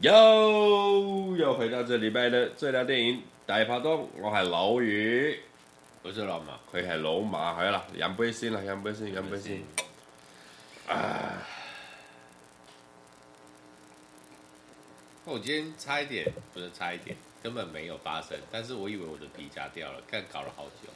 [0.00, 5.36] 哟，又回到这礼拜的最佳电影大排档，我系老余，
[6.02, 9.60] 我是老马，佢系老马，系啦，饮杯先啦，饮杯先，饮杯先。
[10.86, 11.42] 啊！
[15.28, 20.88] 我今天差一点，不是差一点，根本没有发生，但是我以为我的皮夹掉了，干搞了好久，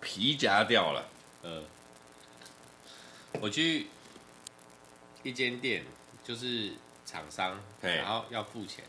[0.00, 1.08] 皮夹掉了。
[1.42, 1.64] 嗯，
[3.40, 3.88] 我去
[5.24, 5.84] 一间店，
[6.22, 6.72] 就是
[7.04, 8.84] 厂商，然后要付钱，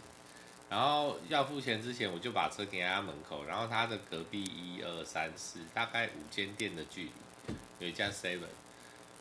[0.70, 8.48] 然后要付钱之前，我就把车停在他门口，然后他的隔壁一二三四，大概五间店的距离，有一家 Seven。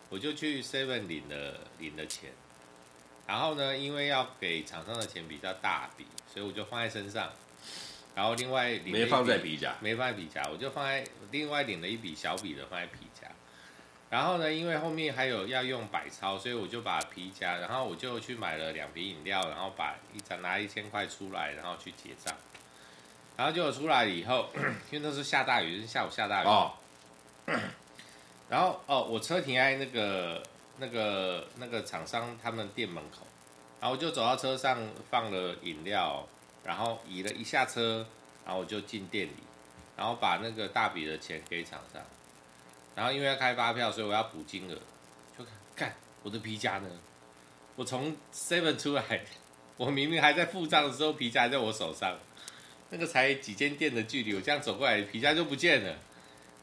[0.08, 2.30] 我就去 Seven 领了领了钱，
[3.26, 7.30] 然后呢，因为要给厂商的钱比较大笔，所以我就放在身上，
[8.14, 13.26] 然后另外领没放在皮夹，没放在皮夹，我就放在另外领了一笔小笔的放在皮夹，
[14.08, 22.32] 然后呢，因为后面还有要用百钞，所以我就把皮夹，然后我就去买了两瓶饮料，然后把一张拿一千块出来，然后去结账，
[23.36, 24.48] 然后就出来以后，
[24.90, 26.46] 因为那时候下大雨，是下午下大雨。
[26.46, 26.72] 哦。
[28.48, 30.40] 然后哦，我车停在那个
[30.78, 33.26] 那个那个厂商他们店门口，
[33.80, 34.78] 然后我就走到车上
[35.10, 36.26] 放了饮料，
[36.64, 38.06] 然后移了一下车，
[38.44, 39.36] 然后我就进店里，
[39.96, 42.02] 然后把那个大笔的钱给厂商，
[42.94, 44.74] 然后因为要开发票，所以我要补金额，
[45.38, 46.88] 就看我的皮夹呢，
[47.74, 49.22] 我从 Seven 出来，
[49.76, 52.18] 我明明还在付账的时候，皮夹在我手上，
[52.90, 55.96] 那个才几间店的距离，我这样走过来，皮夹就不见了，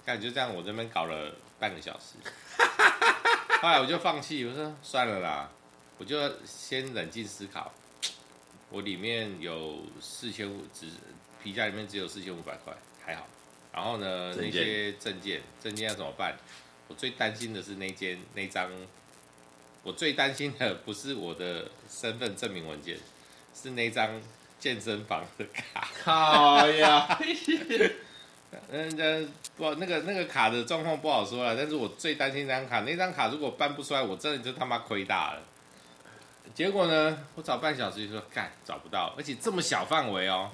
[0.05, 1.33] 看就这样，我这边搞了。
[1.59, 2.15] 半个小时，
[3.63, 5.49] 后来我就放弃，我说算了啦，
[5.97, 7.71] 我就先冷静思考。
[8.69, 10.87] 我里面有四千五，只
[11.41, 12.73] 皮夹里面只有四千五百块，
[13.05, 13.25] 还好。
[13.71, 16.35] 然后呢，那些证件，证件要怎么办？
[16.89, 18.69] 我最担心的是那间那张，
[19.81, 22.97] 我最担心的不是我的身份证明文件，
[23.55, 24.21] 是那张
[24.59, 25.89] 健身房的卡。
[26.03, 27.17] 靠呀！
[28.71, 31.55] 嗯，这不，那个那个卡的状况不好说了。
[31.55, 35.41] 但是我最担心那张卡，那张卡如果办不出来，我真的就他妈亏大了。
[36.53, 40.51] 结果呢，我找半小时就说干找不到，而且这么小范围哦，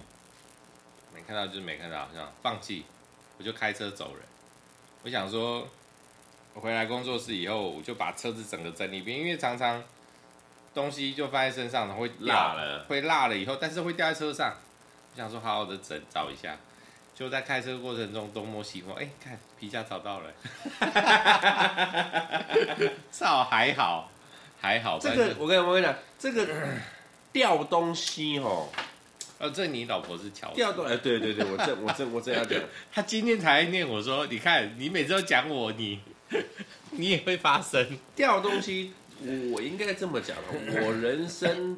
[1.13, 2.85] 没看到就是没看到，这样放弃，
[3.37, 4.23] 我就开车走人。
[5.03, 5.67] 我想说，
[6.53, 9.83] 我回来工作室以后，我就把车子整个整理一遍，因为常常
[10.73, 14.55] 东西就放在身上，会落了，会落了以后，但是会掉在车上。
[15.13, 16.55] 我想说，好好的整找一下。
[17.19, 20.33] 就在开车过程中东摸西摸，哎，看皮夹找到了，
[23.11, 24.09] 操，还好，
[24.61, 24.97] 还好。
[24.97, 26.47] 这个我跟我跟你讲，这个
[27.33, 28.69] 掉东西哦，
[29.37, 32.57] 呃，这你老婆是乔掉东，哎，对对对，我这我这我这要讲，
[32.89, 35.99] 他今天才念我说，你看你每次都讲我，你
[36.91, 38.93] 你也会发生掉东西。
[39.21, 40.37] 我我应该这么讲，
[40.85, 41.77] 我人生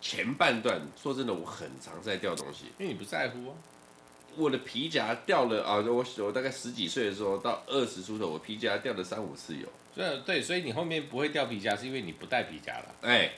[0.00, 3.54] 前半段，说真的，我很常在掉东西，因为你不在乎啊。
[4.36, 5.76] 我的皮夹掉了啊！
[5.76, 9.68] 我我大概十几岁的时候到二十出头，我皮夹掉了三五次有。
[9.94, 12.94] 对对，所以你后面不会掉皮夹，是因为你不带皮夹了。
[13.02, 13.30] 哎，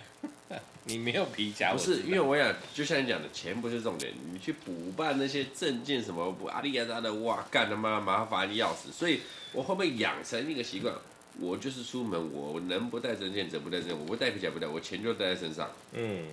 [0.85, 1.73] 你没有皮夹。
[1.73, 4.13] 不是，因为我想，就像你讲的，钱不是重点。
[4.33, 8.93] 你去补办那些证件什么，补阿里亚扎的，哇，干他妈麻烦的要死。
[8.93, 9.21] 所以
[9.53, 10.95] 我后面养成一个习惯，
[11.41, 15.69] 我就是出门，我能不带证件则不带证件，我不带皮夹不带，我钱就带在身上。
[15.93, 16.29] 嗯。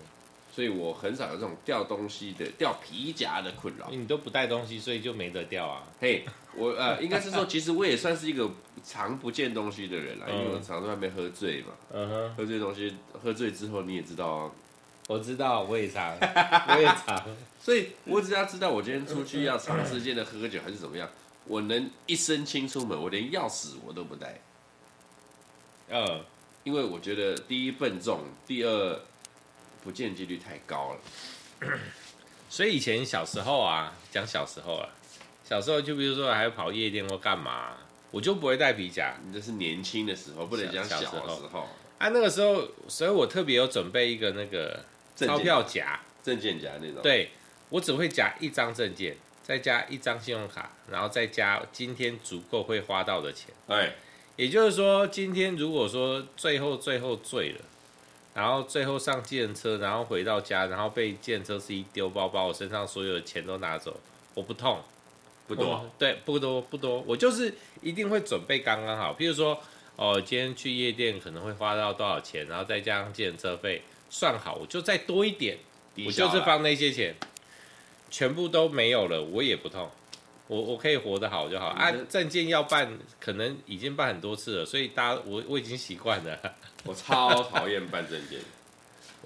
[0.52, 3.88] 所以我很少有这种掉东西的、掉皮夹的困扰。
[3.90, 5.84] 你都不带东西，所以就没得掉啊。
[6.00, 6.26] 嘿，
[6.56, 8.50] 我呃，应该是说，其实我也算是一个
[8.84, 11.68] 常不见东西的人啦，因为我常在外面喝醉嘛。
[11.94, 12.36] 嗯哼。
[12.36, 14.52] 喝醉东西，喝醉之后你也知道啊。
[15.08, 17.24] 我知道，我也常， 我也常。
[17.62, 21.10] 所以我只要知道我今天出去要长时间的喝酒还是怎么样，
[21.46, 24.42] 我能一身轻出门，我连钥匙我都不带。
[25.90, 26.26] 呃，
[26.66, 29.00] 因为我觉得第一笨重，第二。
[29.84, 31.80] 不见几率太高了，
[32.50, 34.90] 所以以前小时候啊，讲小时候啊，
[35.44, 37.78] 小时候就比如说还要跑夜店或干嘛，
[38.12, 39.16] 我就不会带皮夹。
[39.26, 41.68] 你这是年轻的时候，不能讲小时候。
[41.98, 44.84] 啊，那个时候，所以我特别有准备一个那个
[45.16, 47.02] 钞票夹、证件夹那种。
[47.02, 47.30] 对，
[47.70, 53.54] 我只会夹一张证件，再加一张信用卡，然后再加今天足够会花到的钱。
[53.68, 53.96] 哎，
[54.36, 57.62] 也就是说，今天如果说最后最后醉了。
[58.34, 64.00] 然后最后上计程车，然后回到家，然后被计程车司机丢包，把我身上所有的钱都拿走，
[64.34, 64.82] 我不痛，
[65.48, 69.14] 不多，对，不多不多，我就是一定会准备刚刚好。
[69.14, 69.60] 譬如说，
[69.98, 75.58] 哦，今天去夜店可能会花到多少钱，然后再加上计程车费，算好，我就再多一点，
[76.06, 77.14] 我就是放那些钱，
[78.10, 79.92] 全部都没有了，我也不痛，
[80.52, 81.90] 我我可以活得好就好啊。
[82.10, 86.38] 证件要办，可能已经办很多次了，所以大家我我已经习惯了。
[86.84, 88.38] 我超讨厌办证件。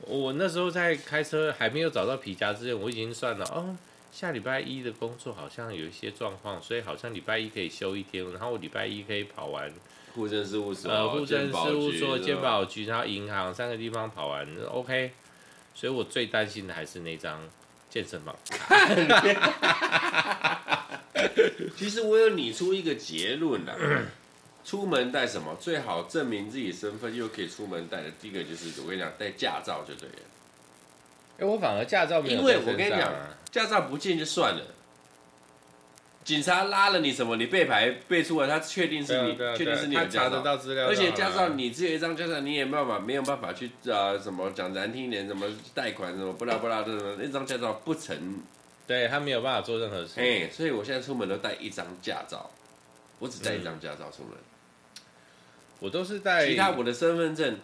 [0.06, 3.76] 我那时候在开车还没有找到皮夹之前，我已经算了哦，
[4.12, 9.74] 下礼拜一的工作好像有一些状况，所以好像礼拜一可以休一天，然后我礼拜一可以跑完
[10.14, 15.12] 户政事务所、呃户政事务所、健保局，然后银行三个地方跑完，OK。
[15.74, 17.42] 所以我最担心的还是那张
[17.90, 20.52] 健身房卡。
[21.76, 23.76] 其实我有拟出一个结论了。
[24.64, 25.56] 出门带什么？
[25.62, 30.16] 最好证明自己身份又可以出门带的，第一个就是我跟你讲，带驾照就对了。
[31.38, 33.14] 哎、欸，我反而驾照没有、啊，因为我跟你讲，
[33.52, 34.62] 驾照不见就算了。
[36.24, 37.36] 警察拉了你什么？
[37.36, 40.42] 你背牌背出来，他确定是你，确定是你有驾照，
[40.88, 45.46] 而且驾照你只有一张驾照，你也没办法，没有办法去啊什么讲难听一点，什么
[45.76, 48.18] 贷款什么不拉不拉的，那张驾照不成，
[48.88, 50.14] 对他没有办法做任何事。
[50.18, 52.50] 哎，所以我现在出门都带一张驾照，
[53.20, 54.34] 我只带一张驾照出门。
[54.34, 54.44] 嗯
[55.82, 57.60] 我都是带其他我的身份证，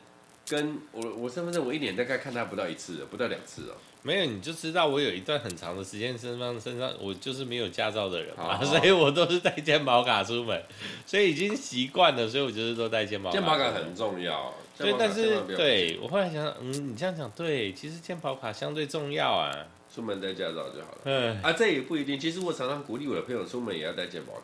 [0.45, 3.75] 跟我我身份证我一年大概看他不到一次的，不到两次哦。
[4.03, 10.61] 没有，你就知道我有一段很长的时间身上身上我就是没有驾照的人嘛，好好所以我都是带健保卡出门，
[11.05, 13.37] 所以已经习惯了，所以我就是都带健保卡。
[13.37, 19.49] 健保卡很重要，对，但是对我后来想，嗯，你这样讲对，其实健保卡相对重要啊，
[19.93, 20.97] 出门带驾照就好了。
[21.03, 24.41] 嗯，啊，这也不一定，其实我常常鼓励我的朋友出门也要带健保卡，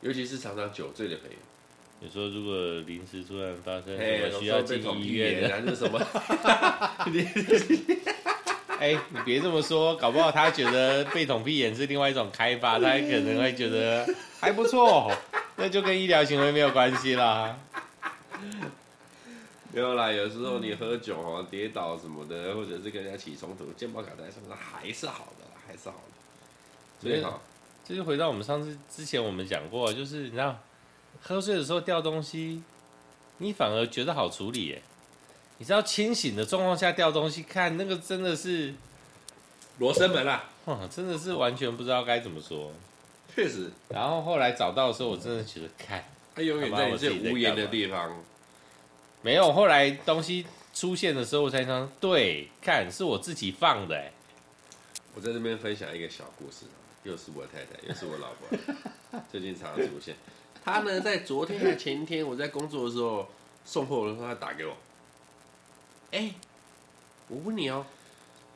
[0.00, 1.36] 尤其是常常酒醉的朋友。
[2.00, 2.54] 你说如果
[2.86, 5.98] 临时突然发生什么需要进医院的， 还是什么？
[8.78, 14.06] 哎，你别这么说，搞不好他觉得被捅屁眼是另外一种开发，他可能会觉得
[14.38, 15.10] 还不错，
[15.56, 17.58] 那就跟医疗行为没有关系啦。
[19.72, 27.00] 没有啦，有时候你喝酒哦，跌倒什么的，或者是跟人家起冲突，健保卡在身上还是好的，还是好的。
[27.00, 27.42] 所以好，
[27.84, 30.58] 这就回到我们上次之前我们讲过，就是你知道。
[31.20, 32.62] 喝醉的时候掉东西，
[33.38, 34.82] 你反而觉得好处理耶？
[35.56, 38.72] 你知道清醒的状况下掉东西，看那个真的是
[39.78, 40.44] 罗生门啊！
[40.66, 42.70] 哇，真的是完全不知道该怎么说。
[43.34, 46.04] 确实，然后后来找到的时候，我真的觉得看，
[46.36, 48.22] 他永远在一些无言的地方。
[49.22, 54.12] 没有，后来东西出现的时候，我才想，对，看是我自己放的。
[55.14, 56.66] 我在这边分享一个小故事，
[57.02, 60.14] 又是我太太， 又是我老婆， 最近常常出现。
[60.64, 63.28] 她呢，在昨天还前天，我在工作的时候
[63.64, 64.76] 送货的时候，他打给我。
[66.12, 66.34] 哎、欸，
[67.28, 67.84] 我问你哦，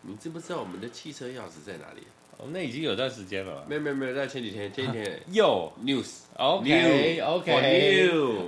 [0.03, 2.07] 你知不知道我们的汽车钥匙在哪里？
[2.43, 3.65] 哦，那已经有段时间了。
[3.69, 5.23] 没有没有没有，在前几天，前几天。
[5.31, 8.01] 又 news，OK OK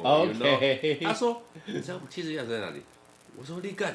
[0.02, 0.99] OK。
[1.00, 2.82] 他说，你知道我们汽车钥匙在哪里？
[3.38, 3.94] 我说你干。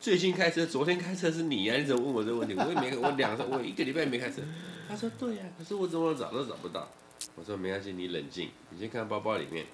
[0.00, 1.76] 最近开车，昨天开车是你呀、啊？
[1.76, 2.54] 你怎么问我这个问题？
[2.54, 4.40] 我也没， 我两个，我一个礼拜没开车。
[4.88, 6.88] 他说对呀、啊，可是我怎么找都找不到。
[7.36, 9.66] 我说没关系，你冷静，你先看包包里面。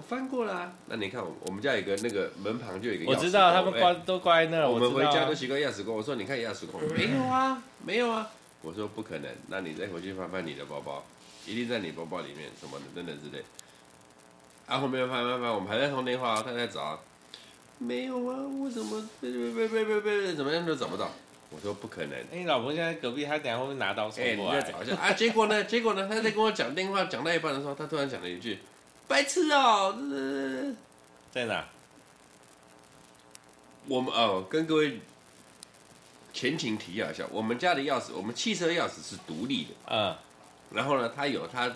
[0.00, 4.66] 我翻过了啊，那你看我我们家有个那个门旁就有一个钥匙，我知道他们关都挂在那儿。
[4.66, 5.94] 我们回家都习惯钥匙孔。
[5.94, 8.26] 我说你看钥匙孔，没有啊，没有啊。
[8.62, 11.04] 我说不可能，那你再回去翻翻你的包包，
[11.44, 13.44] 一定在你包包里面什么的等等之类。
[14.64, 16.98] 啊，后面翻翻翻，我们还在通电话，他在找，
[17.76, 19.06] 没有啊，为什么？
[19.20, 21.10] 别别别别别，怎么样都找不到。
[21.50, 22.12] 我说不可能。
[22.32, 24.54] 哎，你老婆现在隔壁，她等下会不会拿刀冲过来？
[24.54, 25.12] 哎，你再找一下啊！
[25.12, 25.62] 结果呢？
[25.64, 26.08] 结果呢？
[26.08, 28.60] 他在跟我讲电话，讲到一半的时候，他突然讲了一句
[29.10, 29.92] ：“白痴哦！”
[31.32, 31.64] 在哪？
[33.88, 35.00] 我们哦，跟各位
[36.32, 39.70] 前情提要一下，我们家的钥匙，我们汽车钥匙是独立的。
[39.88, 40.16] 嗯。
[40.70, 41.68] 然后呢，他有他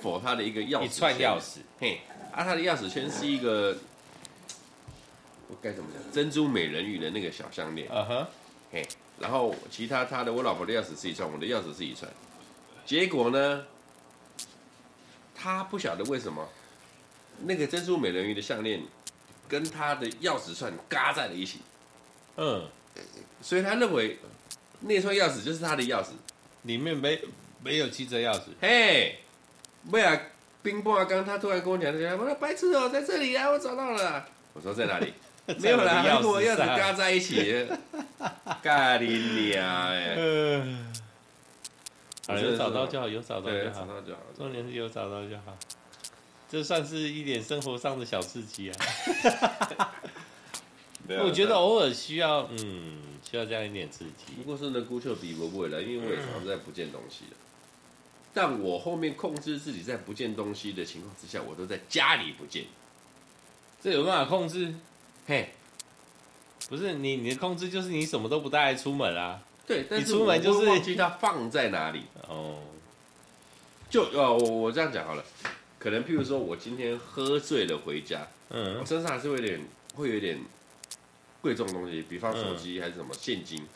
[0.00, 1.58] 否他的一个钥匙，一串钥匙。
[1.80, 2.00] 嘿，
[2.30, 3.76] 啊，他的钥匙圈是一个，
[5.48, 6.12] 我该怎么讲？
[6.12, 7.88] 珍珠美人鱼的那个小项链。
[7.90, 8.26] 嗯哼。
[8.70, 8.86] 嘿，
[9.18, 12.08] 然后其他他的我老婆的钥匙是一串，我的钥匙是一串。
[12.86, 13.66] 结果呢，
[15.34, 16.48] 他不晓得为什么
[17.44, 18.82] 那个珍珠美人鱼的项链
[19.48, 21.60] 跟他的钥匙串嘎在了一起。
[22.36, 22.66] 嗯，
[23.42, 24.18] 所以他认为
[24.80, 26.08] 那串钥匙就是他的钥匙，
[26.62, 27.20] 里面没
[27.62, 28.44] 没有汽车钥匙。
[28.60, 29.18] 嘿，
[29.90, 30.20] 为了
[30.62, 34.26] 冰棒刚他突然跟我讲这些，我说白痴哦，在这里啊，我找到了。
[34.52, 35.12] 我说在哪里？
[35.60, 37.66] 没有啦，跟我钥匙嘎在一起。
[38.62, 39.88] 咖喱呀！
[40.16, 40.92] 嗯，
[42.26, 43.86] 好，有找到就好，有找到就好，
[44.36, 45.56] 重点是有找到就好，
[46.50, 48.76] 这算是一点生活上的小刺激啊。
[51.24, 54.34] 我觉得偶尔需要，嗯，需要这样一点刺激。
[54.36, 57.36] 不过是呢，孤丘比伯不会来，因为我也常常在不见东西的。
[58.34, 62.64] 但我后面控制自己在不见东西的情况之下，我都在家里不见。
[63.82, 64.74] 这有办法控制？
[65.26, 65.54] 嘿。
[66.68, 69.42] 不是你你的控制就是你什么都不带出门啊。
[69.66, 72.02] 对，但是你出门就是忘记它放在哪里。
[72.28, 72.60] 哦，
[73.88, 75.24] 就呃，我我这样讲好了，
[75.80, 79.60] 可能譬如说我今天喝醉了回家，嗯我身上还是会有点
[79.94, 80.38] 会有点
[81.40, 83.66] 贵重的东西，比方手机还是什么现金。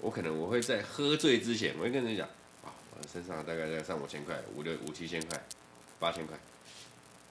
[0.00, 2.28] 我可能我会在喝醉之前，我会跟人讲
[2.62, 5.42] 啊，我身上大概在三五千块，五六五七千块，
[5.98, 6.38] 八千块。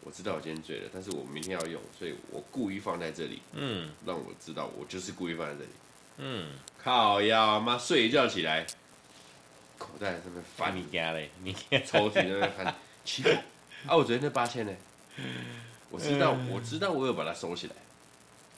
[0.01, 5.69] 我知道我今天醉了，但是我明天要用，所以我故意放在这里，嗯让我知道我就是故意放在这里。
[6.17, 6.49] 嗯，
[6.83, 8.65] 靠呀妈，睡一觉起来，
[9.77, 11.53] 口袋在那边翻，你家嘞，你
[11.85, 13.43] 抽屉在那边翻，奇怪，
[13.87, 14.71] 啊，我昨天那八千呢？
[15.89, 17.73] 我知道，我知道，我有把它收起来。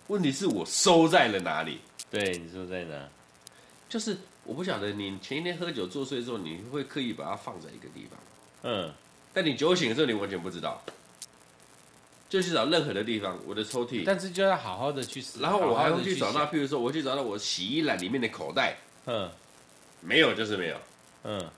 [0.08, 1.79] 问题是我收在了哪里？
[2.10, 3.08] 对，你收在哪？
[3.89, 8.20] 就是我不晓得你前一天喝酒作祟之后，你会刻意把它放在一个地方，
[8.63, 8.94] 嗯，
[9.34, 10.82] 但你酒醒的时候，你完全不知道。
[12.27, 19.29] 就去找任何的地方，我的抽屉，但是就要好好的去然后我还会去找到，譬如说，我去找到我洗衣篮里面的口袋，嗯
[20.01, 20.77] 没有就是没有。
[21.24, 21.50] 嗯，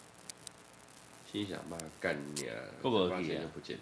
[1.37, 3.77] 心想妈干你啊，够不够发气啊现就不见。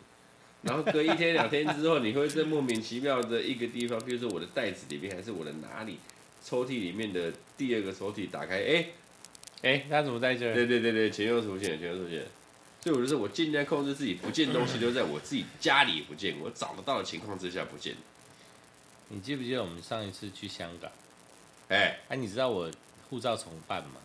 [0.62, 6.00] 然后隔一天两天之后，你会在莫名其妙的一个地方，比如说我的袋子里面，还是我的哪里
[6.44, 8.88] 抽屉里面的第二个抽屉打开，哎，
[9.62, 10.54] 哎，他怎么在这儿？
[10.54, 12.28] 对对对对，钱又出现了，钱又出现了。
[12.82, 17.96] 所以我就说我尽量控制自己不见东西，都在我自己家里不见，我找得到的情况之下不见。
[19.08, 20.92] 你记不记得我们上一次去香港？
[21.70, 22.70] 哎，哎，你知道我
[23.10, 24.02] 护照重办吗？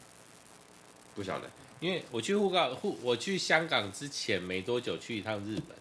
[1.14, 1.50] 不晓得，
[1.80, 5.76] 因为我去护照护我去香港之前没多久去一趟日本，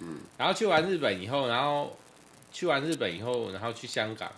[0.00, 1.96] 嗯，然后去完日本以后，然后
[2.50, 4.32] 去完日本以后，然后去香港，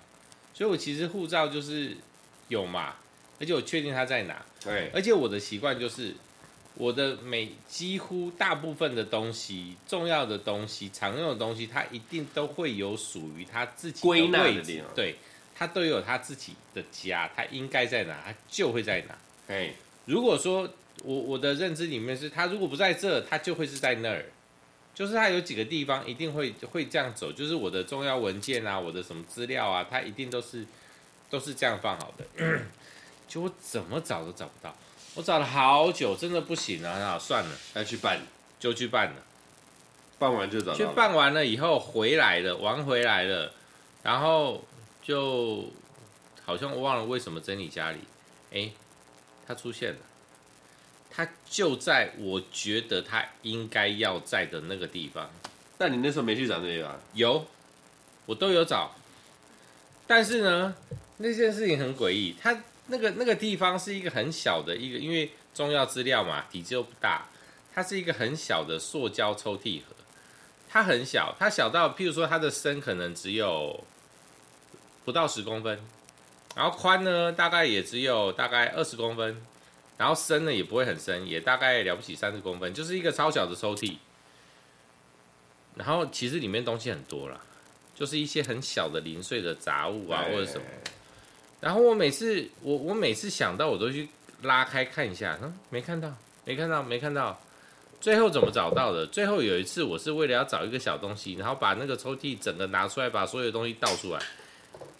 [0.52, 1.96] 所以我其实护照就是
[2.48, 2.96] 有嘛，
[3.38, 6.14] 而且我确定它在哪，对，而且我的习惯就是
[6.74, 15.14] 我的每几乎大部分的东西、重要的东西、常用的东西，它一定都会有属于它自己归纳的地方，对，
[15.54, 19.16] 它都有它自己的家，它应该在哪，它就会在哪。
[19.48, 19.72] 哎，
[20.04, 20.68] 如果说
[21.04, 24.24] 我我的认知里面是，他如果不在这，他就会是在那儿，
[24.94, 30.64] 就是他有几个地方一定会会这样走，就是我的重要文件啊，我的什么资料啊，他一定都是
[31.28, 32.24] 都是这样放好的，
[33.28, 34.74] 就我怎么找都找不到，
[35.14, 38.18] 我找了好久，真的不行啊，那算了，要去办，
[38.58, 39.22] 就去办了，
[40.18, 40.74] 办完就找到。
[40.74, 43.52] 去办完了以后回来了，玩回来了，
[44.02, 44.64] 然后
[45.02, 45.70] 就
[46.44, 47.98] 好像我忘了为什么整理家里，
[48.52, 48.70] 哎，
[49.46, 49.98] 他出现了。
[51.16, 55.30] 它就在我觉得它应该要在的那个地方，
[55.78, 56.98] 那你那时候没去找这些吧？
[57.14, 57.46] 有，
[58.26, 58.94] 我都有找，
[60.06, 60.76] 但是呢，
[61.16, 67.26] 那件事情很诡异，它那个那个地方是一个很小的一个，因为中药资料嘛，体积又不大，
[67.72, 69.96] 它是一个很小的塑胶抽屉盒，
[70.68, 73.82] 它很小，它小到譬如说它的深可能只有
[75.06, 75.80] 不到十公分，
[76.54, 79.40] 然后宽呢大概也只有大概二十公分。
[79.98, 83.96] 然后深呢也不会很深，也大概了不起三十公分，就是一个超小的抽屉。
[85.74, 87.40] 然后其实里面东西很多啦，
[87.94, 90.64] 就是一些很小的零碎的杂物啊或者什么。
[91.60, 94.08] 然后我每次我我每次想到我都去
[94.42, 97.40] 拉开看一下，嗯，没看到，没看到，没看到。
[97.98, 99.06] 最后怎么找到的？
[99.06, 104.20] 最后有一次我是为了要找一个小东西，然后把那个抽屉整个拿出来，把所有东西倒出来。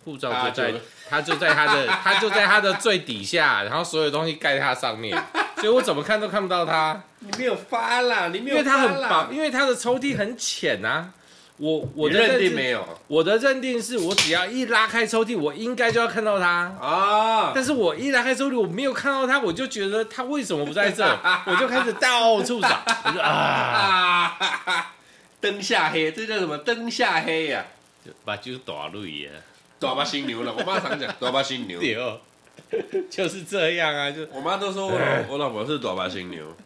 [0.06, 0.72] 护照就在，
[1.10, 5.20] 他就在他的，他就在他的最底下，然后所有东西盖在他上面，
[5.56, 7.02] 所以我怎么看都看不到他。
[7.18, 11.10] 你没有发啦，你没有，因为他很薄，因为他的抽屉很浅啊。
[11.58, 16.46] 我我的认定没有，我的认定是我只要一拉开抽屉，我应该就要看到他
[16.78, 17.52] 啊。
[17.54, 21.02] 但是我一拉开抽屉，我没有看到他，我就觉得他为什么不在这？
[21.46, 24.36] 我就开始到处找，我说啊，
[25.40, 26.58] 灯下黑，这叫什么？
[26.58, 27.64] 灯下黑呀、
[28.22, 29.32] 把酒打绿了。
[29.78, 31.78] 大巴新牛了，我妈常讲大巴新牛，
[33.10, 36.56] 就是这样啊，就我妈都说我老我老婆是大巴新牛，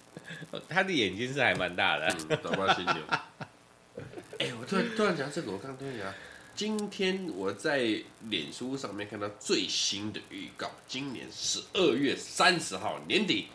[0.68, 2.94] 她的眼睛是还蛮大的、啊，嗯，大把新牛。
[4.38, 6.14] 哎、欸，我突然突然讲这个，我刚突然讲，
[6.54, 13.48] 今天我在脸书上面看到最新的预告，今年十二月三十号年底，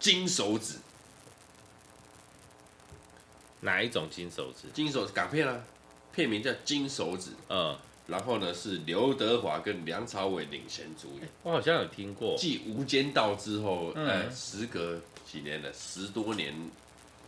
[0.00, 0.78] 金手指，
[3.60, 4.68] 哪一种金手指？
[4.72, 5.62] 金手指港片啊，
[6.12, 7.76] 片名叫《金手指》，嗯。
[8.06, 11.28] 然后呢，是刘德华跟梁朝伟领衔主演。
[11.42, 12.36] 我好像有听过。
[12.36, 16.52] 继《无间道》之后，嗯、呃，时隔几年了，十多年，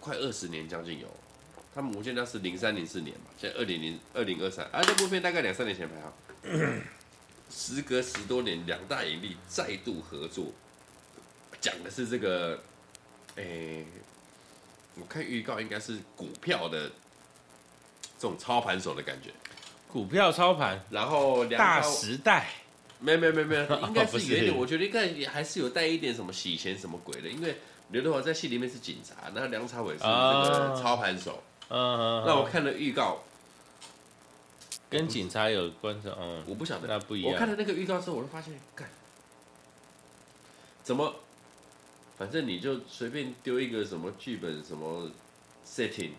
[0.00, 1.06] 快二十年将近有。
[1.74, 6.12] 他们《无间道》是零三零四年嘛，现在二零零二零二三，啊，这部片大概两三年前拍好。
[7.50, 10.46] 时隔十多年，两大影帝再度合作，
[11.60, 12.58] 讲的是这个，
[13.36, 13.84] 诶，
[14.96, 16.88] 我看预告应该是股票的
[18.18, 19.30] 这种操盘手的感觉。
[19.94, 22.48] 股票操盘，然后大时代，
[22.98, 27.56] 没有没有没有没有， 应该是有一点，我觉得应该也还是有带一点什么洗钱什么鬼的，因为
[27.90, 31.40] 刘德华在戏里面是警察，那梁朝伟是那个操盘手。
[31.68, 32.24] 嗯嗯。
[32.26, 33.22] 那我看了预告，
[34.90, 37.32] 跟警察有关系，嗯，我不晓得，那不一样。
[37.32, 38.88] 我看了那个预告之后，我就发现，干，
[40.82, 41.14] 怎么，
[42.18, 45.08] 反正你就随便丢一个什么剧本什么
[45.64, 46.10] setting，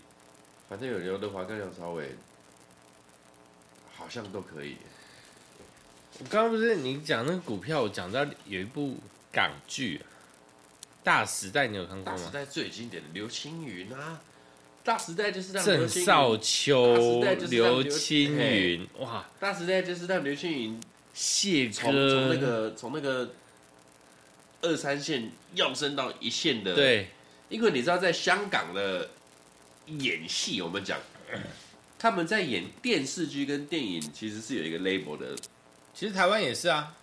[0.69, 2.15] 反正有刘德华跟梁朝伟，
[4.05, 4.77] 好像都可以。
[6.19, 8.97] 我刚刚不是你讲那个股票，我讲到有一部
[9.33, 9.97] 港剧
[11.03, 12.19] 《大时代》，你有看过吗？
[12.19, 14.21] 大时代最经典的刘青云啊，
[14.83, 20.79] 大时代就是让郑少秋、刘青云，哇，大时代就是让刘青云
[21.15, 23.33] 谢从从那个从那个
[24.61, 27.09] 二三线跃升到一线的，对，
[27.49, 29.09] 因为你知道在香港的
[29.87, 30.99] 演戏，我们讲
[32.05, 35.35] 他们在演电视剧跟电影，其实是有一个 label 的。
[35.91, 36.95] 其实台湾也是啊，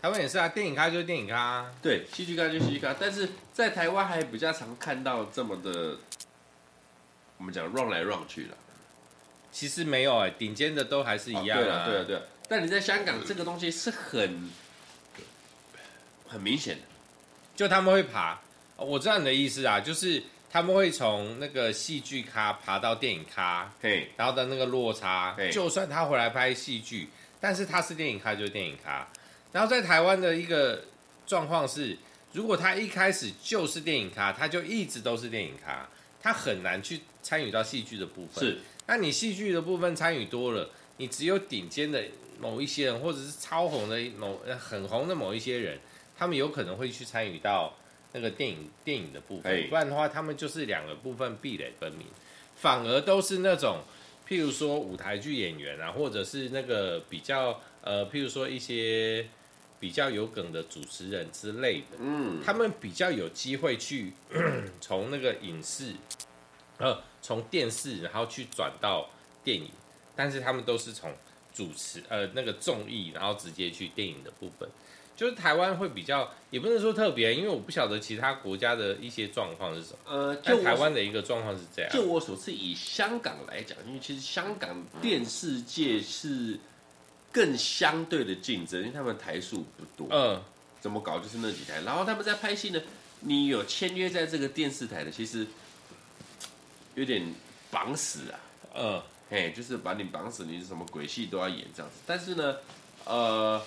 [0.00, 5.98] 台湾也是啊，电影咖就是电影咖啊，对，戏剧咖就是戏剧咖，但是在台湾还比较常看到这么的，
[7.38, 8.56] 我们讲 run 来 run 去了。
[9.50, 11.60] 其实没有哎、欸，顶尖的都还是一样啊。
[11.60, 12.22] 对啊，对啊，对啊。
[12.48, 14.48] 但你在香港这个东西是很
[16.28, 16.82] 很明显的，
[17.56, 18.40] 就他们会爬，
[18.76, 27.08] 我知道你的意思啊，就是他们会从那个戏剧咖爬到电影咖，对，然后的那个落差，对就算他回来拍戏剧。
[27.42, 29.08] 但是他是电影咖，就是电影咖。
[29.50, 30.84] 然后在台湾的一个
[31.26, 31.96] 状况是，
[32.32, 35.88] 如果他一开始就是电影咖，他就一直都是电影咖，
[36.20, 38.44] 他很难去参与到戏剧的部分。
[38.44, 42.04] 是，那你戏剧的部分参与多了，你只有顶尖的
[42.38, 45.78] 某一些人，或者是超红的某很红的某一些人，
[46.18, 47.72] 他们有可能会去参与到
[48.12, 49.68] 那个电影电影的部分。
[49.68, 52.06] 不然的话，他们就是两个部分壁垒分明，
[52.56, 53.82] 反而都是那种。
[54.28, 59.28] 譬如说舞台剧演员啊，或者是那个比较呃，譬如说一些
[59.80, 64.12] 比较有梗的主持人之类的，嗯，他们比较有机会去
[64.80, 65.94] 从那个影视，
[66.78, 69.10] 呃，从电视然后去转到
[69.42, 69.68] 电影，
[70.14, 71.12] 但是他们都是从
[71.52, 74.68] 主持呃那个综艺，然后直接去电影的部分。
[75.20, 79.98] 就是台湾会比较，也不能说特别，因为我不晓得其他国家的一些状况是什么。
[80.06, 81.90] 呃，就台湾的一个状况是这样。
[81.92, 86.58] 就我所知，以香港来讲，因为其实香港电视界是
[87.30, 90.08] 更相对的竞争，因为他们台数不多。
[90.10, 90.42] 嗯。
[90.80, 92.80] 怎么搞就是那几台，然后他们在拍戏呢，
[93.20, 95.46] 你有签约在这个电视台的，其实
[96.94, 97.22] 有点
[97.70, 98.40] 绑死啊。
[98.74, 99.02] 嗯。
[99.28, 101.98] 嘿，就是把你绑死，你是什么鬼戏都要演这样子。
[102.06, 102.56] 但是呢，
[103.04, 103.62] 呃。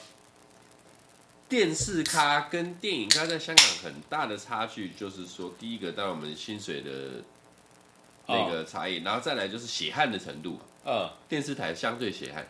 [1.54, 7.24] 电视咖跟电影咖在香港很大的差距，就是说，第一个，当然我们薪水的
[8.28, 10.60] 那个差异，然后再来就是血汗的程度。
[10.84, 12.48] 呃，电视台相对血汗，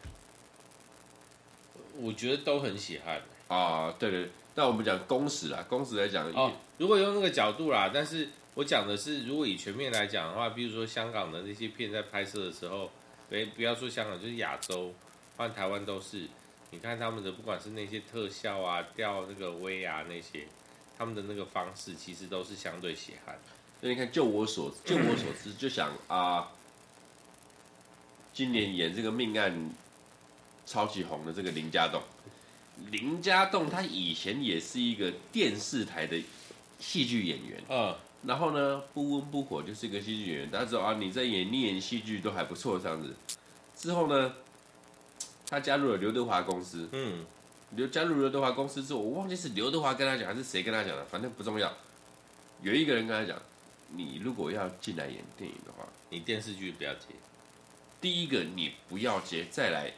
[1.98, 3.22] 我觉得都很血汗。
[3.50, 4.30] 啊，对对。
[4.56, 12.89] 那我们讲工时啦，工时来讲，哦，如果用那个角度啦，但是我讲的是，如果以全面来讲的话，比如说香港的那些片在拍摄的时候，
[13.30, 14.94] 哎，不要说香港，就是亚洲，
[15.36, 16.26] 换台湾都是。
[16.73, 20.47] 你看他们的，不管是那些特效啊、吊那个威啊那些，
[20.97, 23.38] 他们的那个方式其实都是相对血汗。
[23.79, 26.51] 所以你看，就我所就我所知，就想啊，
[28.33, 29.69] 今年演这个命案
[30.65, 32.01] 超级红的这个林家栋，
[32.89, 36.19] 林家栋他以前也是一个电视台的
[36.79, 43.15] 戏剧演员，嗯，然后呢不温不火就是一个戏剧演员，大家知道啊，你在演你演戏剧都还不错这样子，
[43.77, 44.33] 之后呢？
[45.49, 47.25] 他加入了刘德华公司，嗯，
[47.71, 51.71] 刘加入刘德华公司之后，我忘记是刘德华跟他讲还是谁跟他讲的，反正不重要。
[52.62, 53.41] 有一个人跟他讲，
[53.89, 57.08] 你如果要进来演电影的话，你电视剧不要接。
[58.01, 59.91] 第一个你不要接，再来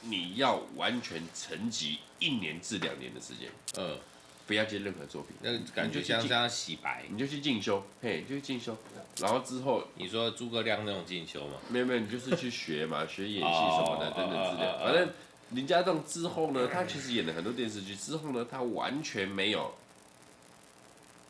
[0.00, 3.98] 你要完全沉寂一年至两年的时间，嗯。
[4.46, 8.76] 不要接任何作品，那感觉像这样洗白，你就去进修，嘿，就去进修，
[9.18, 11.54] 然后之后你说诸葛亮那种进修吗？
[11.68, 14.72] 没有没有，你就是去学嘛， 学演戏什么的等等之类。
[14.78, 15.10] 反正
[15.50, 19.74] 林家栋之后呢，他其实演了很多电视剧，之后呢，他完全没有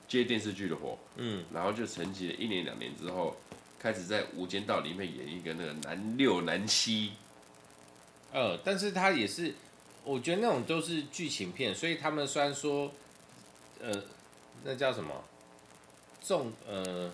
[0.07, 3.35] 接电视剧的活，嗯，然后就沉寂了一年两年之后，
[3.79, 7.12] 开始在《无间道》里面演一个那个男六男七，
[8.31, 9.55] 呃，但是他也是，
[10.05, 12.92] 我觉得那种都是剧情片，所以他们虽然说。
[13.83, 14.03] 呃，
[14.65, 15.12] 那叫什么？
[16.21, 17.11] 众呃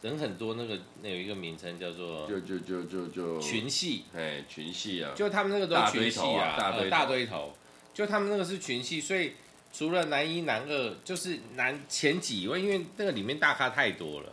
[0.00, 7.54] 人很多，那个那有一个名称叫做就就就就就群戏，哎，群戏啊，就他们那个都是群戏啊，大堆、啊、大堆头，
[7.94, 9.34] 就他们那个是群戏，所以
[9.72, 14.32] 除了男一男二，就是男前几位，因为那个里面大咖太多了，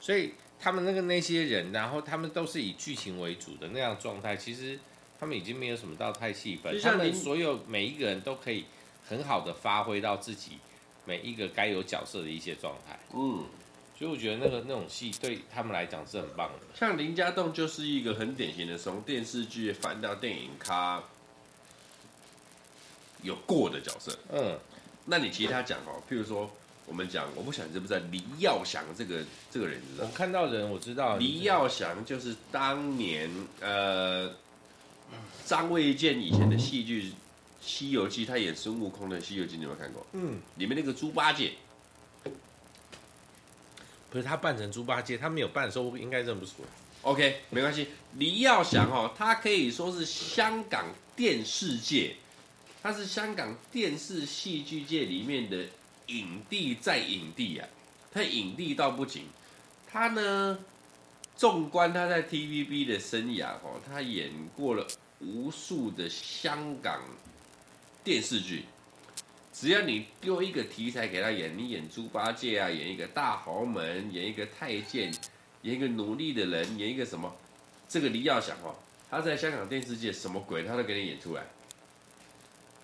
[0.00, 4.78] 所以他们那个那些人，然后他们都是以剧情为主的那样状态，其实
[5.20, 8.64] 他们已经没有什么到太细分，他们所有每一个人都可以
[9.06, 10.52] 很好的发挥到自己
[11.04, 12.98] 每一个该有角色的一些状态。
[13.14, 13.44] 嗯，
[13.98, 16.66] 所以我觉得那个那种戏对他们来讲是很棒的。
[16.74, 21.02] 像林家栋就是一个很典型的从电视剧翻到电影咖
[23.22, 24.18] 有过的角色。
[24.32, 24.58] 嗯，
[25.04, 26.50] 那你其他讲哦，譬如说
[26.86, 30.16] 我们讲，我不晓得你知不知道黎耀祥这个这个人，知道我？
[30.16, 34.34] 看到人我知道，黎耀祥就是当年呃
[35.44, 37.10] 张卫健以前的戏剧
[37.62, 40.06] 《西游记》，他演孙悟空的《西游记》，你有没有看过？
[40.12, 41.52] 嗯，里面那个猪八戒，
[44.10, 46.68] 不是他扮成猪八戒，他没有扮的时候，我应该认不出来。
[47.02, 47.88] OK，没关系。
[48.12, 52.16] 你要想哦，他可以说是香港电视界，
[52.82, 55.64] 他是香港电视戏剧界里面的
[56.06, 57.68] 影帝在影帝啊！
[58.12, 59.24] 他影帝到不行，
[59.90, 60.58] 他呢，
[61.34, 64.86] 纵观他在 TVB 的生涯哦，他演过了
[65.20, 67.00] 无数的香港
[68.04, 68.64] 电视剧。
[69.52, 75.12] 只要你丢一个题材给他演，你演猪八戒啊，演一个大豪门，演一个太监。
[75.62, 77.32] 演一个努力的人，演一个什么？
[77.88, 78.74] 这个李耀祥哦，
[79.08, 81.44] 他在香港电视界什么鬼他都给你演出来。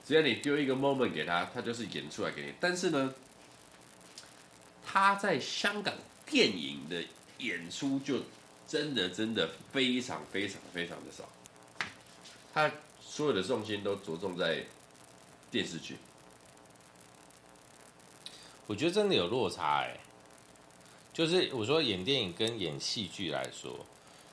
[0.06, 2.54] 只要你丢一个 moment 给他，他就是演出来给你。
[2.60, 3.12] 但是呢，
[4.86, 5.92] 他在香港
[6.24, 7.02] 电影的
[7.38, 8.22] 演出就
[8.68, 11.28] 真的真的非常非常非常的少。
[12.54, 14.64] 他所有的重心都着重在
[15.50, 15.96] 电视剧。
[18.66, 19.98] 我觉得真的有落差哎。
[21.12, 23.84] 就是我说演电影跟演戏剧来说，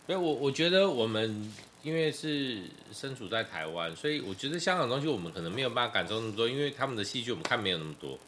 [0.05, 1.51] 所以我我觉得我们
[1.81, 2.61] 因为是
[2.93, 8.19] 身处在台湾，所以我觉得香港东西我们可能没有办法感受那么多，因为他们的戏剧我们看没有那么多，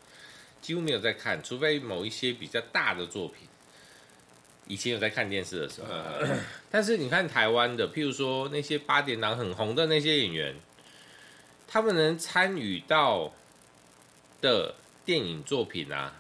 [0.60, 3.47] 几乎没有在看，除非某一些比较大的作品，
[4.65, 5.88] 以前有在看电视的时候。
[6.71, 10.56] 但是你看台湾的，譬如说那些八点档很红的那些演员，
[11.78, 13.32] 他们能参与到
[14.42, 14.74] 的
[15.06, 16.12] 电影作品啊。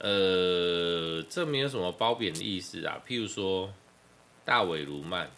[0.00, 3.02] 呃，这没有什么褒贬的意思啊。
[3.08, 3.72] 譬如说，
[4.44, 5.30] 大伟卢曼，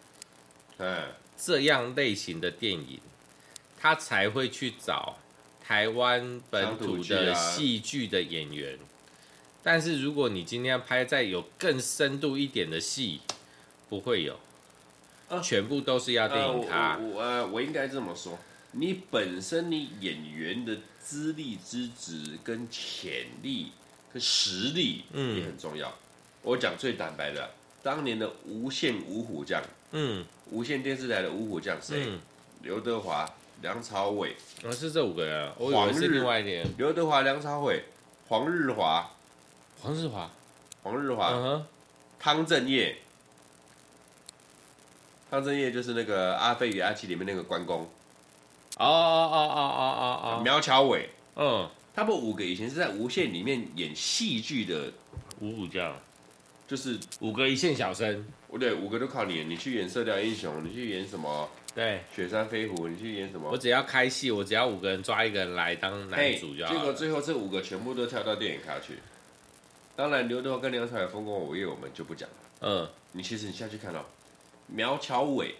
[0.75, 1.03] 嗯，
[1.37, 2.99] 这样类型的电影，
[3.79, 5.15] 他才会去找
[5.63, 8.75] 台湾本土的戏剧的演员。
[8.75, 8.83] 啊、
[9.63, 13.21] 但是如果你今天拍在有更深度一点的戏，
[13.87, 14.37] 不会有，
[15.29, 16.97] 啊、全部都是要电影咖。
[16.97, 18.37] 我我，我应该这么说，
[18.71, 23.71] 你本身你演员的资历、资质跟潜力。
[24.09, 25.89] 跟实力也很重要。
[25.89, 25.93] 嗯、
[26.43, 27.51] 我讲最坦白的，
[27.83, 32.07] 当年的无线五虎将，嗯，无线电视台的五虎将谁？
[32.61, 33.29] 刘、嗯、德华、
[33.61, 35.51] 梁朝伟，啊，是这五个人。
[35.57, 36.65] 我以为是另外一点。
[36.77, 37.83] 刘德华、梁朝伟、
[38.29, 39.11] 黄日华、
[39.81, 40.31] 黄日华、
[40.83, 41.65] 黄日华，嗯
[42.17, 42.97] 汤镇业，
[45.29, 47.85] 汤镇业就是那个《阿飞与阿七》里面那个关公。
[48.77, 51.69] 哦哦哦哦哦哦，苗侨伟，嗯。
[51.95, 54.93] 他们五个以前是在无线里面演戏剧的
[55.39, 55.97] 五虎将，
[56.67, 58.23] 就是五个一线小生。
[58.47, 61.49] 不对，五个都靠你，你去演《射雕英雄》，你去演什么？
[61.73, 63.49] 对，《雪山飞狐》，你去演什么？
[63.49, 66.67] 我只要开戏，我只要五个人抓一个人来当男主角。
[66.67, 68.99] 结果最后这五个全部都跳到电影咖去。
[69.95, 72.35] 当然，刘德华跟梁朝伟丰功伟业，我们就不讲了。
[72.61, 74.05] 嗯，你其实你下去看到
[74.67, 75.55] 苗侨伟，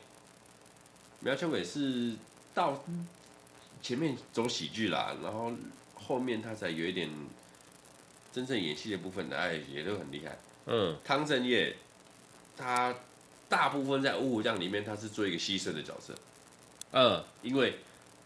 [1.19, 2.13] 苗侨伟是
[2.57, 2.83] 到
[3.81, 5.53] 前面走喜剧啦，然后。
[6.07, 7.09] 后面他才有一点
[8.31, 10.37] 真正演戏的部分的，哎，也都很厉害。
[10.65, 11.75] 嗯，汤镇业，
[12.55, 12.95] 他
[13.49, 16.15] 大部分在五虎将里面，他是做一个牺牲的角色。
[16.93, 17.79] 嗯，因为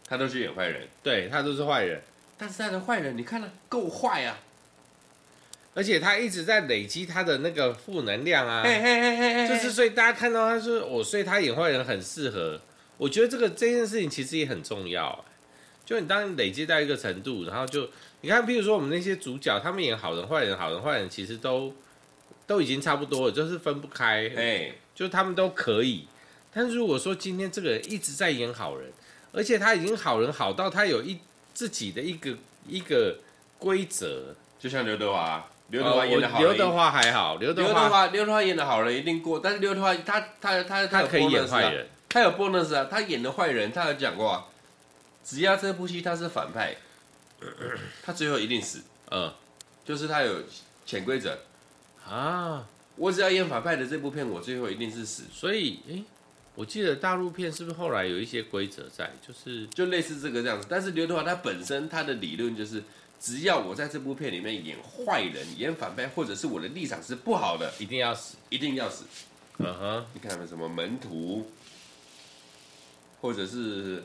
[0.06, 2.00] 他都是演坏人，对他都是坏人，
[2.38, 4.38] 但是他的坏人，你看了够坏啊！
[5.74, 12.60] 而且他一直在累积他的那个负能量啊，嘿嘿嘿嘿嘿，就是所以大家看到他说，我所以他演坏人很适合。
[12.96, 15.24] 我觉得这个这件事情其实也很重要。
[15.84, 17.88] 就你当你累积到一个程度，然后就
[18.20, 21.74] 你看，譬如说我们那些主角，他们演好人、坏人、好人、坏人，其实都
[22.46, 24.28] 都已经差不多了，就是分不开。
[24.28, 26.06] 哎、欸，就他们都可以。
[26.54, 28.92] 但是如果说今天这个人一直在演好人，
[29.32, 31.18] 而且他已经好人好到他有一
[31.52, 32.36] 自己的一个
[32.68, 33.18] 一个
[33.58, 44.46] 规则，就像刘德华，刘德华演的好，刘德华还好，刘德华刘德华演的好人一定过，但是刘德华他他他他，他可以演坏人，他有 bonus 啊，他演的坏人，他有讲过啊。
[45.24, 46.76] 只要这部戏他是反派，
[48.04, 48.82] 他最后一定死。
[49.10, 49.32] 嗯，
[49.82, 50.42] 就是他有
[50.84, 51.38] 潜规则
[52.06, 52.68] 啊。
[52.96, 55.22] 我只要演反派的这部片，我最后一定是死。
[55.32, 56.04] 所以，哎、欸，
[56.54, 59.10] 我记得大陆片是不是后来有一些规则在？
[59.26, 60.66] 就是就类似这个这样子。
[60.68, 62.82] 但是刘德华他本身他的理论就是，
[63.18, 69.04] 只要我在这部片里面演坏人、演反派，或者是我的立场是不好的，一定要死，一定要死。
[69.58, 71.50] 嗯哼，你看什么门徒？
[73.22, 74.04] 或者是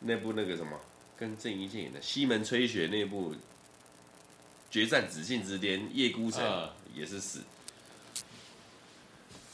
[0.00, 0.80] 那部那个什么，
[1.16, 3.32] 跟郑伊健演的西门吹雪那部
[4.70, 7.42] 《决战紫禁之巅》，叶孤城也是死。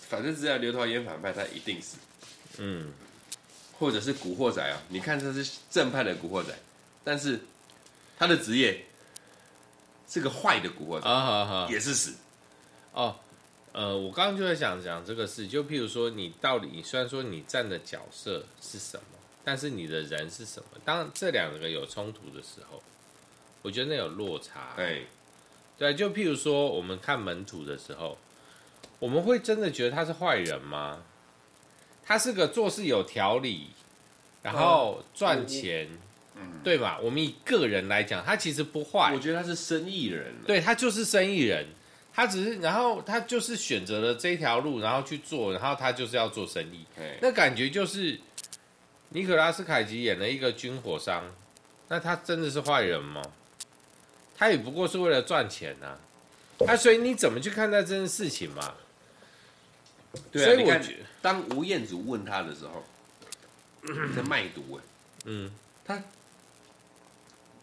[0.08, 1.98] 反正只要刘涛演反派，他一定死。
[2.58, 2.92] 嗯，
[3.78, 6.56] 或者是古惑仔啊，你看他是正派的古惑仔，
[7.04, 7.40] 但是
[8.18, 8.86] 他的职业
[10.08, 12.14] 是个坏的古惑仔也是死。
[12.92, 13.18] 哦，
[13.72, 20.80] 呃，我刚刚就在想讲这个事，就譬如说，你到底虽然说你站的角色是什么，但是你的人是什么？
[20.84, 22.82] 当这两个有冲突的时候，
[23.62, 24.72] 我觉得那有落差。
[24.76, 25.06] 对，
[25.78, 28.18] 对，就譬如说，我们看门徒的时候。
[28.98, 31.02] 我们会真的觉得他是坏人吗？
[32.04, 33.68] 他是个做事有条理，
[34.42, 35.88] 然后赚钱，
[36.36, 37.00] 嗯，对吧？
[37.02, 39.10] 我们以个人来讲，他其实不坏。
[39.14, 41.66] 我觉得他是生意人，对，他就是生意人，
[42.12, 46.84] 他只是，然后他就是选择了这条路，然后去做，然后他就是要做生意。
[47.20, 48.18] 那感觉就是
[49.10, 51.24] 尼可拉斯凯奇演了一个军火商，
[51.88, 53.22] 那他真的是坏人吗？
[54.36, 55.98] 他也不过是为了赚钱呐，啊。
[56.60, 58.74] 那所以你怎么去看待这件事情嘛？
[60.32, 62.84] 对啊，所以我觉得，当吴彦祖问他的时候，
[64.16, 64.84] 在卖毒哎，
[65.26, 65.50] 嗯，
[65.84, 66.02] 他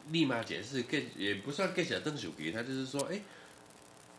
[0.09, 3.19] 立马解释，更也不算更小邓小平，他就是说，哎，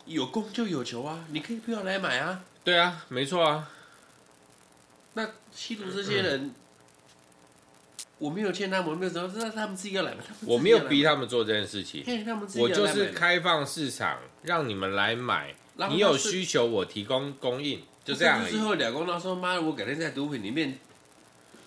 [0.09, 2.43] 有供就有求啊，你可以不要来买啊。
[2.65, 3.71] 对啊，没错啊。
[5.15, 6.55] 那吸毒这些人，
[8.19, 10.25] 我没有欠他们，我没有什么，知道他们自己要来买。
[10.43, 12.05] 我没有逼他们做这件事情，
[12.57, 15.55] 我就是开放市场，让你们来买，
[15.91, 17.83] 你有需求我提供供应。
[18.05, 18.43] 就这样。
[18.49, 20.79] 最后两公道说：“妈的，我改天在毒品里面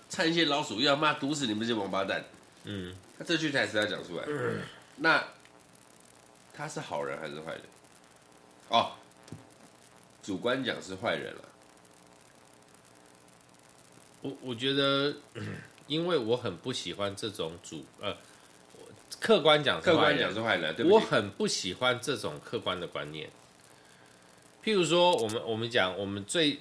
[0.09, 2.23] 掺一些老鼠药，妈毒死你们这些王八蛋。”
[2.65, 4.23] 嗯，他这句台词要讲出来。
[4.27, 4.61] 嗯，
[4.97, 5.23] 那
[6.53, 7.61] 他是好人还是坏人？
[8.71, 8.93] 哦，
[10.23, 11.41] 主观讲是坏人了。
[14.21, 15.13] 我我觉得，
[15.87, 18.15] 因为我很不喜欢这种主呃，
[19.19, 23.29] 客观讲客观讲是坏人，对我很不喜欢这种客观的观念。
[24.63, 26.59] 譬如说，我们我们讲，我们最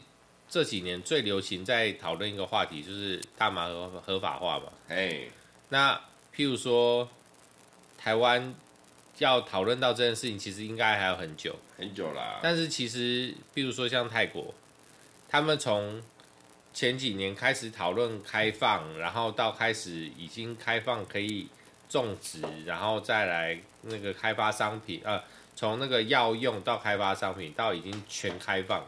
[0.49, 4.73] 这几年最流行在讨论一个话题，就是大麻合合法化嘛。
[4.89, 5.29] 哎，
[5.69, 5.95] 那
[6.35, 7.09] 譬如说，
[7.99, 8.55] 台湾
[9.25, 12.41] 要讨论到这件事情，其实应该还有很久很久啦。
[12.43, 14.55] 但是其实，比如说像泰国，
[15.29, 16.03] 他们从
[16.73, 21.49] 前几年开始讨论开放，然后到开始已经开放可以
[21.89, 25.23] 种植，然后再来那个开发商品，呃。
[25.57, 28.83] 从那个药用到开发商品到已经全开放，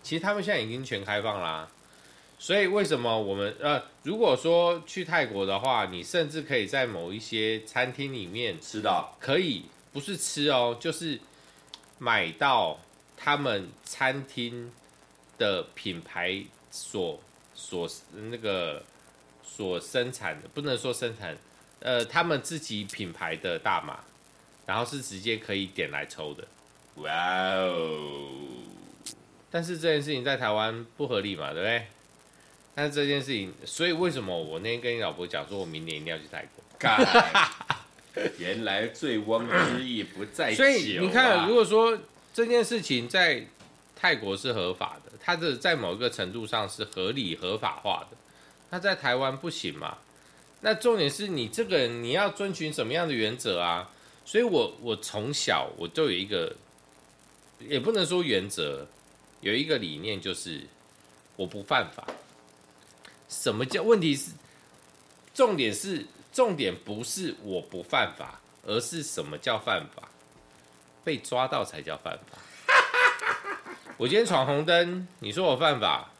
[0.00, 1.68] 其实他们现在已经全开放啦。
[2.38, 11.18] 所以为什么我们呃，如果说去泰国的话，你甚至可以在某一些餐厅里面吃到，可以不是吃哦，就是
[11.98, 12.78] 买到
[13.16, 14.70] 他们餐厅
[15.38, 17.20] 的品牌所
[17.54, 17.88] 所
[18.30, 18.82] 那个
[19.42, 21.36] 所生产的，不能说生产，
[21.80, 24.00] 呃，他们自己品牌的大麻。
[24.66, 26.48] 然后是直接可以点来抽的，
[26.94, 27.12] 哇
[27.56, 28.30] 哦！
[29.50, 31.86] 但是这件事情在台湾不合理嘛，对不对？
[32.74, 36.64] 但是这件事情，所以为什么我那天跟你老婆讲说，我明年一定要去泰国？
[38.38, 40.56] 原来醉翁之意不在酒。
[40.56, 41.98] 所以你看，如果说
[42.32, 43.46] 这件事情在
[43.94, 48.16] 泰国是合法的，它的在某一个程度上是合理合法化的，
[48.70, 49.98] 那在台湾不行嘛？
[50.60, 53.90] 那重点是你这个人你要遵循什么样的原则啊？
[54.24, 56.56] 所以我，我我从小我就有一个，
[57.60, 58.86] 也不能说原则，
[59.40, 60.62] 有一个理念，就是
[61.36, 62.06] 我不犯法。
[63.42, 64.30] 什么叫问题是？
[65.34, 70.08] 重点是重点不是我不犯法，而是什么叫犯法？
[71.02, 72.38] 被抓到才叫犯法。
[73.98, 76.10] 我今天闯红灯，你说我犯法，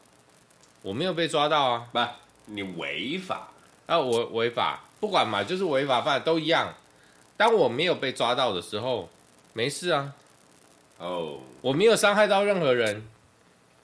[0.83, 1.89] 我没有被抓到啊？
[1.93, 2.01] 不，
[2.47, 3.49] 你违法
[3.87, 3.99] 啊？
[3.99, 6.75] 我违法，不管嘛，就是违法犯都一样。
[7.37, 9.09] 当我没有被抓到的时候，
[9.53, 10.13] 没事啊。
[10.99, 11.41] 哦，oh.
[11.61, 13.07] 我没有伤害到任何人，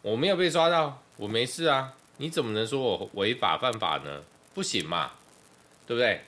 [0.02, 1.94] 我没有被抓到，我没事啊。
[2.20, 4.20] 你怎么能说我违法犯法呢？
[4.52, 5.12] 不行嘛，
[5.87, 6.20] 对不对？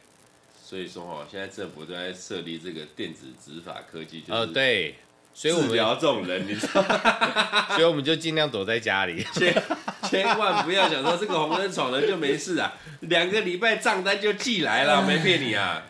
[0.65, 4.95] 所以说哦，现在政府都在设立这个电子执法科技，呃，对，
[5.35, 6.83] 所以我们聊这种人，你知道，
[7.77, 9.63] 所以我们就尽量躲在家里， 千
[10.09, 15.83] 千万不要想说这个红灯闯了就没事啊，两个礼拜账单就寄来了，没骗你啊。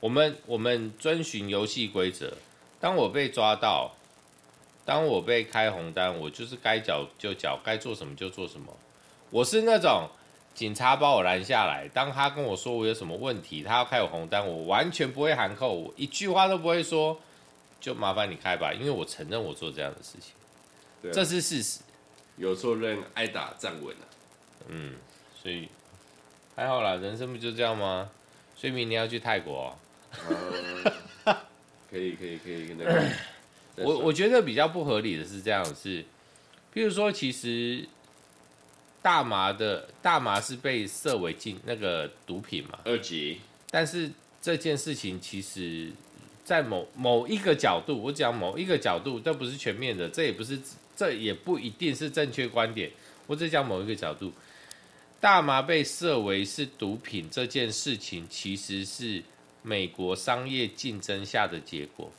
[0.00, 2.36] 我们我们遵循游戏规则。
[2.80, 3.94] 当我被抓到，
[4.84, 8.76] 当我被开红单，我就是该缴就缴，该做什么就做什么。
[9.30, 10.08] 我是那种
[10.54, 17.18] 警察把我拦下来，当他跟我说我有什么问题，他要开我红单，我完全不会含扣，我一句话都不会说，
[17.80, 20.32] 就麻烦你开吧，因为我承认我做这样的事情，
[21.00, 21.80] 对啊，这是事实。
[22.36, 24.06] 有错认，挨打站稳了。
[24.68, 24.96] 嗯，
[25.40, 25.68] 所以
[26.56, 28.10] 还好啦，人生不就这样吗？
[28.56, 29.76] 所以明年要去泰国、
[31.90, 33.02] 可以可以可以，那个。
[33.76, 36.04] 我我觉得比较不合理的是这样是，
[36.72, 37.88] 比如说其实
[39.00, 43.40] 大麻的大麻是被设为禁那个毒品嘛，二级。
[43.70, 45.90] 但是这件事情其实，
[46.44, 50.60] 在某某一个角度，我讲某一个角度，这不是全面的，这也不是
[50.94, 52.90] 这也不一定是正确观点。
[53.26, 54.30] 我只讲某一个角度，
[55.20, 59.22] 大麻被设为是毒品这件事情，其实是
[59.62, 62.12] 美国商业竞争下的结果。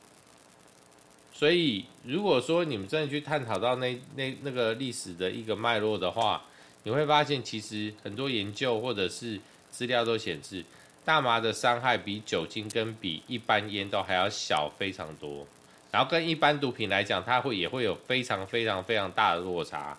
[1.36, 6.40] 所以，如果说你们真的去探讨到那那那个历史的一个脉络的话，
[6.84, 10.64] 你会发现，其实很多研究或者是资料都显示，
[11.04, 15.44] 大麻的伤害比酒精跟比一般烟都还要小非常多。
[15.90, 19.98] 然后跟一般毒品来讲，它会也会有非常非常非常大的落差。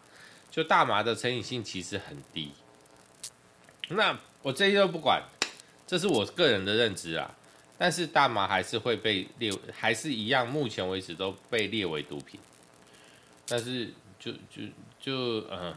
[0.50, 2.50] 就大麻的成瘾性其实很低。
[3.90, 5.22] 那我这些都不管，
[5.86, 7.30] 这是我个人的认知啊。
[7.78, 12.40] 但是大麻还是会被列，还是一样，目前为止都被列为毒品。
[13.48, 14.64] 但是就就
[15.00, 15.14] 就
[15.50, 15.76] 呃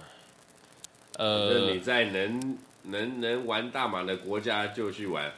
[1.18, 5.32] 呃，你在能能能玩大麻的国家就去玩，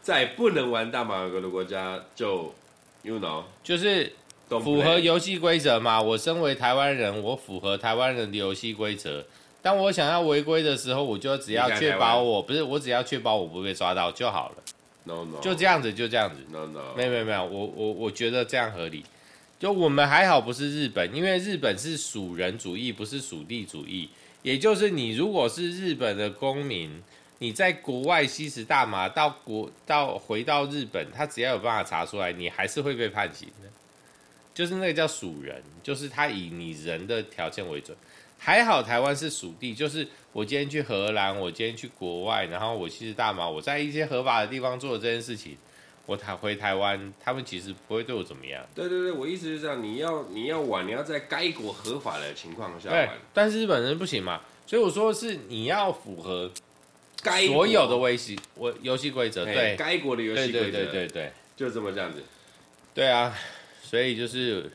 [0.00, 2.54] 在不能玩大麻的国家就
[3.02, 4.12] ，you know，就是
[4.48, 6.00] 符合游戏规则嘛。
[6.00, 9.24] 我身为台湾人，我符合台湾人的游戏规则。
[9.62, 14.56] 当我想要违规的时候，我就只要确保我不是，我只要确保我不被抓到就好了。
[15.04, 15.40] No, no.
[15.40, 16.36] 就这样子，就这样子。
[16.50, 16.94] No, no.
[16.96, 19.04] 没有没有没有，我我我觉得这样合理。
[19.58, 24.08] 就我们还好不是日本，因为日本是属人主义，不是属地主义。
[24.42, 27.02] 也就是你如果是日本的公民，
[27.38, 33.68] 你在国外吸食大麻，到国到回到日本，他只要有办法查出来，你还是会被判刑的。
[34.54, 37.96] 就是那个叫属人，就是他以你人的条件为准。
[38.38, 45.56] 还好台湾是属地，就是我今天去荷兰，我今天去国外，然后我吸大麻，我在一些合法的地方做的这件事情，
[46.06, 48.60] 我台回台湾，他们其实不会对我怎么样。
[48.74, 53.06] 对对对，我意思是这样，你要你要玩，你要在该国合法的情况下玩。
[53.06, 56.50] 对，但是日本人不行嘛，所以我说是你要符合
[57.22, 62.20] 该所有的游戏我游戏规则，对该国的游戏规则，对对对对对，就这么这样子。
[62.92, 63.32] 对啊，
[63.92, 64.72] 所以就是。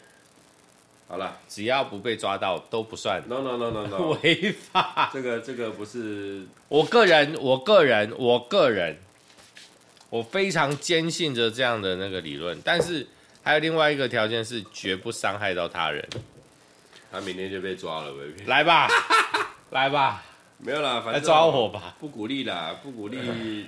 [1.10, 3.24] 好了，只要不被抓到都不算。
[3.30, 5.10] No no no no no， 违法。
[5.14, 6.46] 这个这个不是。
[6.68, 8.98] 我个人，我个人，我个人，
[10.10, 12.60] 我非常坚信着这样的那个理论。
[12.62, 13.08] 但是
[13.42, 16.06] 还有另外一个条件是，绝不伤害到他人。
[17.10, 18.14] 他明天就被抓了，
[18.46, 18.90] 来吧，
[19.72, 20.26] 来吧，
[20.60, 23.66] 没有啦，反正抓我吧，不鼓励啦，不鼓励，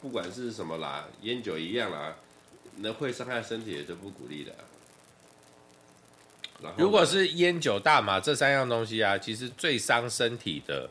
[0.00, 2.14] 不管是什么啦，烟酒一样啦，
[2.76, 4.52] 那会伤害身体的就不鼓励的。
[6.76, 10.88] 如果是烟酒大麻这三样东西啊，其实最伤身体的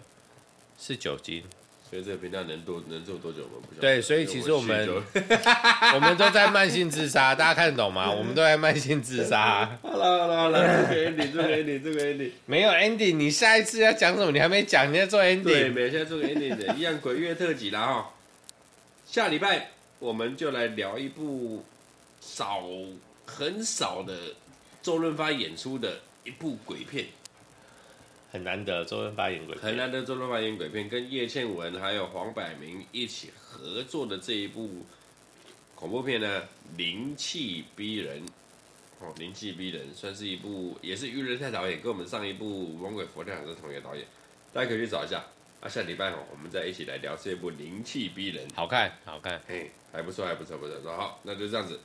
[0.79, 1.43] 是酒精。
[1.89, 3.51] 所以这个频道能多能做多久吗？
[3.73, 5.01] 不对，所以其实我们我，
[5.95, 8.11] 我们都在慢性自杀，大家看得懂吗？
[8.11, 9.69] 我们都在慢性自杀。
[9.81, 14.31] 好了好了好了，这个 ending 这个 ending 这个 ending 没有 ending，你下一次要讲什么？
[14.33, 15.43] 你还没讲，你要做 ending。
[15.43, 18.09] 对，没现在做个 ending 的，一样鬼月特辑啦哈。
[19.05, 21.63] 下礼拜我们就来聊一部
[22.19, 22.63] 少
[23.25, 24.13] 很少的。
[24.81, 27.05] 周润发演出的一部鬼片，
[28.31, 28.85] 很难得。
[28.85, 30.03] 周润发演鬼片，很难得。
[30.03, 34.85] 周润发演鬼片，跟叶倩文还有黄百鸣一起合作的这一部
[35.75, 36.43] 恐怖片呢，
[36.75, 38.23] 灵气逼人。
[38.99, 44.03] 哦，灵气逼人，算是一部，也是余仁泰导演跟我们上一部《猛鬼佛跳墙》是同一个导演，
[44.51, 45.23] 大家可以去找一下。
[45.61, 50.81] 啊，下礼拜哦，我们再一起来聊这一部灵气逼人，好看，好看，嘿，还不错，还不错，不错。
[50.81, 51.79] 说好，那就这样子，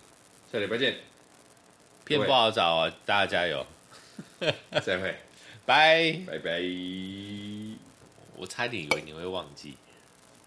[0.50, 0.96] 下礼拜见。
[2.04, 3.64] 片不好找啊，大家加油！
[4.84, 5.14] 再会，
[5.64, 6.60] 拜拜拜。
[8.36, 9.76] 我差点以为你会忘记。